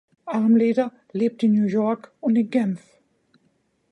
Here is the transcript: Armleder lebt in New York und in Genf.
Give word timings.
Armleder 0.25 0.91
lebt 1.11 1.43
in 1.43 1.51
New 1.53 1.67
York 1.67 2.11
und 2.21 2.35
in 2.35 2.49
Genf. 2.49 2.81